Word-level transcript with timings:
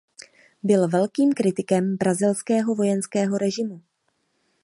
Byl 0.63 0.87
velkým 0.87 1.33
kritikem 1.33 1.95
brazilského 1.97 2.75
vojenského 2.75 3.37
režimu. 3.37 3.81